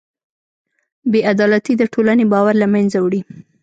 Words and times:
بېعدالتي 1.11 1.73
د 1.77 1.83
ټولنې 1.93 2.25
باور 2.33 2.55
له 2.61 2.67
منځه 2.73 2.97
وړي. 3.01 3.21